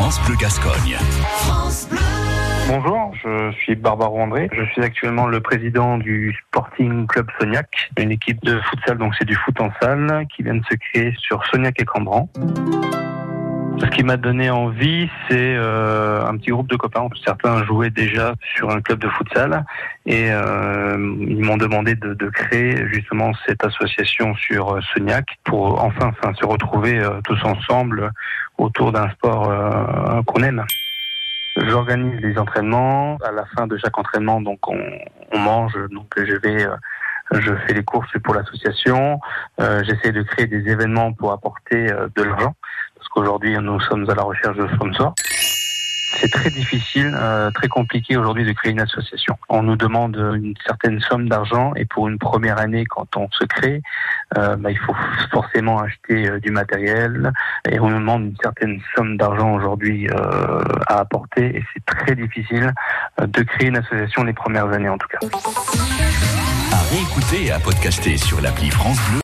France 0.00 0.18
Bleu 0.24 0.36
Gascogne. 0.36 0.96
Bonjour, 2.68 3.12
je 3.22 3.52
suis 3.58 3.76
Barbaro 3.76 4.18
André. 4.18 4.48
Je 4.50 4.64
suis 4.72 4.82
actuellement 4.82 5.26
le 5.26 5.40
président 5.40 5.98
du 5.98 6.34
Sporting 6.46 7.06
Club 7.06 7.26
Sognac, 7.38 7.90
une 7.98 8.10
équipe 8.10 8.42
de 8.42 8.58
futsal, 8.60 8.96
donc 8.96 9.14
c'est 9.18 9.26
du 9.26 9.34
foot 9.34 9.60
en 9.60 9.70
salle, 9.78 10.26
qui 10.34 10.42
vient 10.42 10.54
de 10.54 10.64
se 10.70 10.74
créer 10.74 11.12
sur 11.18 11.44
Sognac 11.48 11.78
et 11.82 11.84
Cambran. 11.84 12.30
Ce 13.78 13.86
qui 13.86 14.02
m'a 14.02 14.16
donné 14.16 14.48
envie, 14.48 15.08
c'est 15.28 15.54
euh, 15.56 16.24
un 16.26 16.36
petit 16.36 16.50
groupe 16.50 16.68
de 16.68 16.76
copains. 16.76 17.06
Certains 17.24 17.64
jouaient 17.64 17.90
déjà 17.90 18.34
sur 18.54 18.70
un 18.70 18.80
club 18.80 19.00
de 19.00 19.08
futsal 19.08 19.64
et 20.06 20.30
euh, 20.30 20.96
ils 21.20 21.44
m'ont 21.44 21.56
demandé 21.56 21.94
de, 21.94 22.14
de, 22.14 22.28
créer 22.30 22.76
justement 22.92 23.32
cette 23.46 23.64
association 23.64 24.34
sur 24.34 24.74
euh, 24.74 24.80
Sognac 24.92 25.38
pour 25.44 25.82
enfin, 25.82 26.08
enfin 26.08 26.32
se 26.34 26.44
retrouver 26.44 26.98
euh, 26.98 27.20
tous 27.24 27.42
ensemble 27.44 28.10
autour 28.58 28.92
d'un 28.92 29.08
sport 29.10 29.50
qu'on 30.22 30.42
aime. 30.42 30.64
J'organise 31.56 32.20
les 32.20 32.38
entraînements. 32.38 33.16
À 33.24 33.32
la 33.32 33.44
fin 33.56 33.66
de 33.66 33.76
chaque 33.76 33.98
entraînement, 33.98 34.40
donc 34.40 34.68
on, 34.68 34.80
on 35.32 35.38
mange. 35.38 35.74
Donc 35.90 36.06
je 36.16 36.36
vais, 36.36 36.64
euh, 36.64 36.76
je 37.32 37.52
fais 37.66 37.74
les 37.74 37.84
courses 37.84 38.12
pour 38.22 38.34
l'association. 38.34 39.20
Euh, 39.60 39.82
J'essaie 39.84 40.12
de 40.12 40.22
créer 40.22 40.46
des 40.46 40.68
événements 40.70 41.12
pour 41.12 41.32
apporter 41.32 41.90
euh, 41.90 42.08
de 42.16 42.22
l'argent, 42.22 42.54
parce 42.96 43.08
qu'aujourd'hui 43.08 43.56
nous 43.58 43.80
sommes 43.80 44.08
à 44.08 44.14
la 44.14 44.22
recherche 44.22 44.56
de 44.56 44.68
sponsors. 44.74 45.14
C'est 46.20 46.30
très 46.30 46.50
difficile, 46.50 47.16
euh, 47.18 47.50
très 47.50 47.68
compliqué 47.68 48.16
aujourd'hui 48.18 48.44
de 48.44 48.52
créer 48.52 48.72
une 48.72 48.80
association. 48.80 49.38
On 49.48 49.62
nous 49.62 49.76
demande 49.76 50.16
une 50.16 50.54
certaine 50.66 51.00
somme 51.00 51.30
d'argent 51.30 51.72
et 51.76 51.86
pour 51.86 52.08
une 52.08 52.18
première 52.18 52.58
année, 52.58 52.84
quand 52.84 53.16
on 53.16 53.26
se 53.30 53.44
crée, 53.44 53.80
euh, 54.36 54.54
bah, 54.56 54.70
il 54.70 54.78
faut 54.78 54.94
forcément 55.32 55.78
acheter 55.78 56.28
euh, 56.28 56.38
du 56.38 56.50
matériel 56.50 57.32
et 57.70 57.80
on 57.80 57.88
nous 57.88 57.98
demande 58.00 58.24
une 58.24 58.36
certaine 58.42 58.80
somme 58.94 59.16
d'argent 59.16 59.54
aujourd'hui 59.54 60.08
à 60.10 60.98
apporter 60.98 61.56
et 61.56 61.64
c'est 61.72 61.84
très 61.86 62.14
difficile 62.14 62.72
de 63.20 63.42
créer 63.42 63.68
une 63.68 63.78
association 63.78 64.24
les 64.24 64.32
premières 64.32 64.68
années 64.68 64.88
en 64.88 64.98
tout 64.98 65.08
cas. 65.08 65.18
À 66.72 66.82
réécouter 66.94 67.46
et 67.46 67.52
à 67.52 67.58
podcaster 67.58 68.16
sur 68.16 68.40
l'appli 68.40 68.70
France 68.70 68.98
Bleu. 69.10 69.18